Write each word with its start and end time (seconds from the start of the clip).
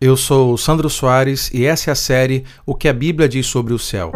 Eu 0.00 0.16
sou 0.16 0.56
Sandro 0.56 0.88
Soares 0.88 1.50
e 1.52 1.64
essa 1.66 1.90
é 1.90 1.92
a 1.92 1.96
série 1.96 2.44
O 2.64 2.72
que 2.72 2.86
a 2.86 2.92
Bíblia 2.92 3.28
diz 3.28 3.48
sobre 3.48 3.74
o 3.74 3.78
céu. 3.80 4.12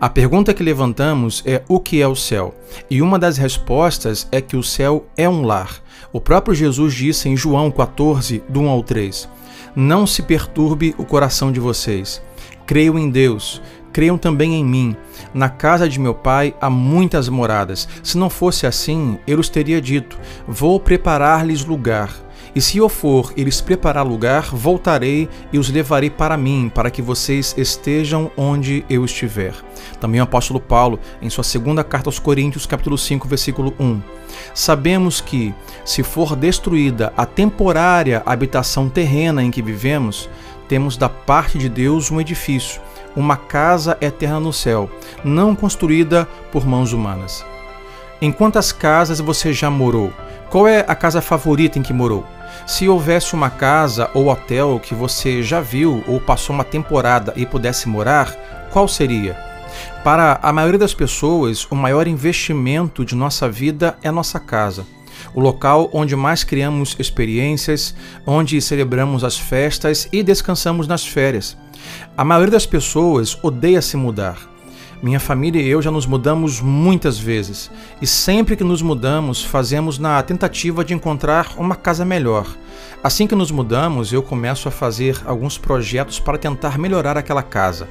A 0.00 0.08
pergunta 0.08 0.54
que 0.54 0.62
levantamos 0.62 1.42
é 1.44 1.62
o 1.68 1.78
que 1.78 2.00
é 2.00 2.08
o 2.08 2.16
céu? 2.16 2.54
E 2.88 3.02
uma 3.02 3.18
das 3.18 3.36
respostas 3.36 4.26
é 4.32 4.40
que 4.40 4.56
o 4.56 4.62
céu 4.62 5.06
é 5.18 5.28
um 5.28 5.42
lar. 5.42 5.82
O 6.14 6.18
próprio 6.18 6.54
Jesus 6.54 6.94
disse 6.94 7.28
em 7.28 7.36
João 7.36 7.70
14, 7.70 8.42
do 8.48 8.60
1 8.60 8.68
ao 8.70 8.82
3: 8.82 9.28
Não 9.74 10.06
se 10.06 10.22
perturbe 10.22 10.94
o 10.96 11.04
coração 11.04 11.52
de 11.52 11.60
vocês. 11.60 12.22
Creio 12.64 12.98
em 12.98 13.10
Deus, 13.10 13.60
creiam 13.96 14.18
também 14.18 14.54
em 14.54 14.62
mim. 14.62 14.94
Na 15.32 15.48
casa 15.48 15.88
de 15.88 15.98
meu 15.98 16.14
pai 16.14 16.54
há 16.60 16.68
muitas 16.68 17.30
moradas. 17.30 17.88
Se 18.02 18.18
não 18.18 18.28
fosse 18.28 18.66
assim, 18.66 19.18
eu 19.26 19.40
os 19.40 19.48
teria 19.48 19.80
dito: 19.80 20.18
Vou 20.46 20.78
preparar-lhes 20.78 21.64
lugar. 21.64 22.14
E 22.54 22.60
se 22.60 22.76
eu 22.76 22.90
for 22.90 23.32
e 23.38 23.42
lhes 23.42 23.62
preparar 23.62 24.06
lugar, 24.06 24.54
voltarei 24.54 25.30
e 25.50 25.58
os 25.58 25.70
levarei 25.70 26.10
para 26.10 26.36
mim, 26.36 26.70
para 26.74 26.90
que 26.90 27.00
vocês 27.00 27.54
estejam 27.56 28.30
onde 28.36 28.84
eu 28.90 29.02
estiver. 29.02 29.54
Também 29.98 30.20
o 30.20 30.24
apóstolo 30.24 30.60
Paulo, 30.60 31.00
em 31.22 31.30
sua 31.30 31.44
segunda 31.44 31.82
carta 31.82 32.10
aos 32.10 32.18
Coríntios, 32.18 32.66
capítulo 32.66 32.98
5, 32.98 33.26
versículo 33.26 33.74
1. 33.80 34.02
Sabemos 34.52 35.22
que, 35.22 35.54
se 35.86 36.02
for 36.02 36.36
destruída 36.36 37.14
a 37.16 37.24
temporária 37.24 38.22
habitação 38.26 38.90
terrena 38.90 39.42
em 39.42 39.50
que 39.50 39.62
vivemos, 39.62 40.28
temos 40.68 40.96
da 40.98 41.08
parte 41.08 41.56
de 41.58 41.68
Deus 41.68 42.10
um 42.10 42.20
edifício, 42.20 42.80
uma 43.16 43.36
casa 43.36 43.96
eterna 44.00 44.38
no 44.38 44.52
céu, 44.52 44.90
não 45.24 45.56
construída 45.56 46.28
por 46.52 46.66
mãos 46.66 46.92
humanas. 46.92 47.44
Em 48.20 48.30
quantas 48.30 48.70
casas 48.70 49.18
você 49.18 49.52
já 49.52 49.70
morou? 49.70 50.12
Qual 50.50 50.68
é 50.68 50.84
a 50.86 50.94
casa 50.94 51.20
favorita 51.20 51.78
em 51.78 51.82
que 51.82 51.92
morou? 51.92 52.24
Se 52.66 52.88
houvesse 52.88 53.34
uma 53.34 53.50
casa 53.50 54.10
ou 54.14 54.28
hotel 54.28 54.80
que 54.80 54.94
você 54.94 55.42
já 55.42 55.60
viu 55.60 56.04
ou 56.06 56.20
passou 56.20 56.54
uma 56.54 56.64
temporada 56.64 57.32
e 57.36 57.44
pudesse 57.44 57.88
morar, 57.88 58.32
qual 58.70 58.86
seria? 58.86 59.36
Para 60.02 60.38
a 60.42 60.52
maioria 60.52 60.78
das 60.78 60.94
pessoas, 60.94 61.66
o 61.70 61.74
maior 61.74 62.06
investimento 62.06 63.04
de 63.04 63.14
nossa 63.14 63.48
vida 63.48 63.98
é 64.02 64.10
nossa 64.10 64.38
casa. 64.38 64.86
O 65.34 65.40
local 65.40 65.90
onde 65.92 66.14
mais 66.14 66.44
criamos 66.44 66.96
experiências, 66.98 67.94
onde 68.26 68.60
celebramos 68.60 69.24
as 69.24 69.38
festas 69.38 70.08
e 70.12 70.22
descansamos 70.22 70.86
nas 70.86 71.06
férias. 71.06 71.56
A 72.16 72.24
maioria 72.24 72.52
das 72.52 72.66
pessoas 72.66 73.38
odeia 73.42 73.82
se 73.82 73.96
mudar. 73.96 74.38
Minha 75.02 75.20
família 75.20 75.60
e 75.60 75.68
eu 75.68 75.82
já 75.82 75.90
nos 75.90 76.06
mudamos 76.06 76.60
muitas 76.60 77.18
vezes, 77.18 77.70
e 78.00 78.06
sempre 78.06 78.56
que 78.56 78.64
nos 78.64 78.80
mudamos, 78.80 79.44
fazemos 79.44 79.98
na 79.98 80.22
tentativa 80.22 80.84
de 80.84 80.94
encontrar 80.94 81.52
uma 81.58 81.76
casa 81.76 82.04
melhor. 82.04 82.46
Assim 83.04 83.26
que 83.26 83.34
nos 83.34 83.50
mudamos, 83.50 84.12
eu 84.12 84.22
começo 84.22 84.68
a 84.68 84.72
fazer 84.72 85.20
alguns 85.26 85.58
projetos 85.58 86.18
para 86.18 86.38
tentar 86.38 86.78
melhorar 86.78 87.18
aquela 87.18 87.42
casa. 87.42 87.88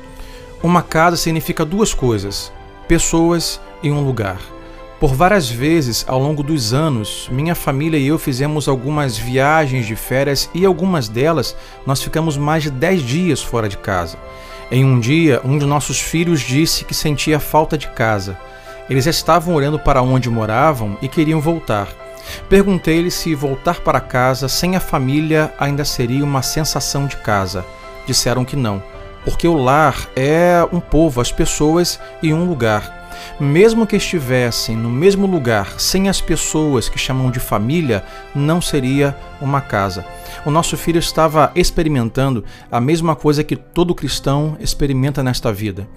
Uma 0.63 0.81
casa 0.81 1.15
significa 1.15 1.63
duas 1.63 1.93
coisas: 1.93 2.51
pessoas 2.87 3.61
e 3.83 3.91
um 3.91 4.03
lugar. 4.03 4.54
Por 4.99 5.13
várias 5.13 5.49
vezes 5.49 6.05
ao 6.07 6.17
longo 6.19 6.41
dos 6.41 6.73
anos, 6.73 7.27
minha 7.29 7.53
família 7.53 7.97
e 7.97 8.07
eu 8.07 8.17
fizemos 8.17 8.69
algumas 8.69 9.17
viagens 9.17 9.85
de 9.85 9.95
férias 9.95 10.49
e 10.53 10.65
algumas 10.65 11.09
delas 11.09 11.55
nós 11.85 12.01
ficamos 12.01 12.37
mais 12.37 12.63
de 12.63 12.71
10 12.71 13.01
dias 13.01 13.41
fora 13.43 13.67
de 13.67 13.77
casa. 13.77 14.17
Em 14.71 14.85
um 14.85 14.97
dia, 14.97 15.41
um 15.43 15.57
de 15.57 15.65
nossos 15.65 15.99
filhos 15.99 16.39
disse 16.39 16.85
que 16.85 16.93
sentia 16.93 17.41
falta 17.41 17.77
de 17.77 17.87
casa. 17.89 18.37
Eles 18.89 19.05
estavam 19.05 19.53
olhando 19.53 19.77
para 19.77 20.01
onde 20.01 20.29
moravam 20.29 20.97
e 21.01 21.09
queriam 21.09 21.41
voltar. 21.41 21.89
Perguntei-lhe 22.47 23.11
se 23.11 23.35
voltar 23.35 23.81
para 23.81 23.99
casa 23.99 24.47
sem 24.47 24.77
a 24.77 24.79
família 24.79 25.53
ainda 25.59 25.83
seria 25.83 26.23
uma 26.23 26.41
sensação 26.41 27.05
de 27.05 27.17
casa. 27.17 27.65
Disseram 28.07 28.45
que 28.45 28.55
não, 28.55 28.81
porque 29.25 29.47
o 29.47 29.57
lar 29.57 30.07
é 30.15 30.65
um 30.71 30.79
povo, 30.79 31.19
as 31.19 31.31
pessoas 31.31 31.99
e 32.23 32.33
um 32.33 32.47
lugar. 32.47 33.04
Mesmo 33.39 33.85
que 33.85 33.95
estivessem 33.95 34.75
no 34.75 34.89
mesmo 34.89 35.27
lugar, 35.27 35.79
sem 35.79 36.09
as 36.09 36.21
pessoas 36.21 36.89
que 36.89 36.97
chamam 36.97 37.29
de 37.29 37.39
família, 37.39 38.03
não 38.33 38.61
seria 38.61 39.15
uma 39.41 39.61
casa. 39.61 40.05
O 40.45 40.51
nosso 40.51 40.77
filho 40.77 40.99
estava 40.99 41.51
experimentando 41.55 42.43
a 42.71 42.79
mesma 42.79 43.15
coisa 43.15 43.43
que 43.43 43.55
todo 43.55 43.95
cristão 43.95 44.57
experimenta 44.59 45.23
nesta 45.23 45.51
vida. 45.51 45.87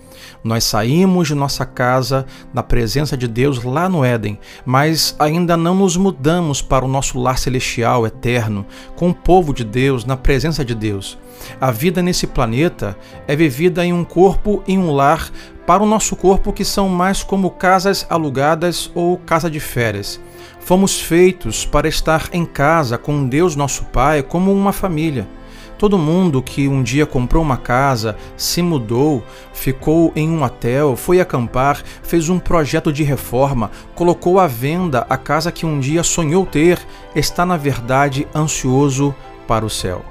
Nós 0.43 0.65
saímos 0.65 1.29
de 1.29 1.35
nossa 1.35 1.65
casa, 1.67 2.27
da 2.53 2.63
presença 2.63 3.17
de 3.17 3.29
Deus 3.29 3.63
lá 3.63 3.89
no 3.89 4.05
Éden, 4.05 4.39
mas 4.65 5.15
ainda 5.19 5.57
não 5.57 5.75
nos 5.75 5.97
mudamos 5.97 6.63
para 6.63 6.85
o 6.85 6.89
nosso 6.89 7.19
lar 7.19 7.39
celestial 7.39 8.07
eterno, 8.07 8.67
com 8.97 9.11
o 9.11 9.15
povo 9.15 9.53
de 9.53 9.65
Deus, 9.65 10.05
na 10.05 10.17
presença 10.17 10.65
de 10.65 10.75
Deus. 10.75 11.19
A 11.61 11.71
vida 11.71 12.03
nesse 12.03 12.27
planeta 12.27 12.97
é 13.27 13.37
vivida 13.37 13.85
em 13.85 13.93
um 13.93 14.05
corpo, 14.05 14.63
em 14.67 14.79
um 14.79 14.93
lar, 14.93 15.31
para 15.69 15.83
o 15.83 15.87
nosso 15.87 16.17
corpo 16.17 16.51
que 16.51 16.65
são 16.65 16.89
mais 16.89 17.23
como 17.23 17.51
casas 17.51 18.07
alugadas 18.09 18.91
ou 18.95 19.19
casa 19.19 19.51
de 19.51 19.61
férias. 19.61 20.19
Fomos 20.61 20.99
feitos 20.99 21.67
para 21.67 21.87
estar 21.87 22.31
em 22.33 22.47
casa 22.47 22.97
com 22.97 23.29
Deus 23.29 23.55
nosso 23.55 23.85
Pai 23.85 24.23
como 24.23 24.51
uma 24.51 24.73
família. 24.73 25.29
Todo 25.77 25.99
mundo 25.99 26.41
que 26.41 26.67
um 26.67 26.83
dia 26.83 27.05
comprou 27.05 27.43
uma 27.43 27.59
casa, 27.59 28.17
se 28.35 28.63
mudou, 28.63 29.23
ficou 29.53 30.11
em 30.17 30.31
um 30.31 30.43
hotel, 30.43 30.97
foi 30.97 31.21
acampar, 31.21 31.83
fez 32.03 32.31
um 32.31 32.39
projeto 32.39 32.91
de 32.91 33.03
reforma, 33.03 33.71
colocou 33.95 34.41
à 34.41 34.47
venda 34.47 35.07
a 35.07 35.19
casa 35.19 35.53
que 35.53 35.67
um 35.67 35.79
dia 35.79 36.03
sonhou 36.03 36.47
ter, 36.47 36.81
está 37.15 37.45
na 37.45 37.59
verdade 37.59 38.27
ansioso 38.35 39.15
para 39.47 39.67
o 39.67 39.71
céu. 39.71 40.03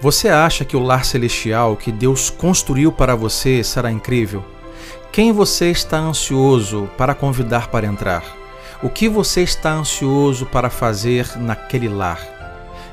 Você 0.00 0.30
acha 0.30 0.64
que 0.64 0.74
o 0.74 0.82
lar 0.82 1.04
celestial 1.04 1.76
que 1.76 1.92
Deus 1.92 2.30
construiu 2.30 2.90
para 2.90 3.14
você 3.14 3.62
será 3.62 3.92
incrível? 3.92 4.55
Quem 5.12 5.32
você 5.32 5.70
está 5.70 5.98
ansioso 5.98 6.90
para 6.96 7.14
convidar 7.14 7.68
para 7.68 7.86
entrar? 7.86 8.22
O 8.82 8.90
que 8.90 9.08
você 9.08 9.42
está 9.42 9.72
ansioso 9.72 10.44
para 10.46 10.68
fazer 10.68 11.36
naquele 11.36 11.88
lar? 11.88 12.20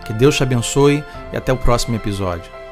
Que 0.06 0.14
Deus 0.14 0.36
te 0.38 0.44
abençoe 0.44 1.04
e 1.32 1.38
até 1.38 1.52
o 1.52 1.58
próximo 1.58 1.96
episódio. 1.96 2.63